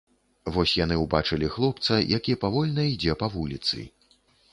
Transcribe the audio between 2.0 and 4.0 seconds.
які павольна ідзе па вуліцы.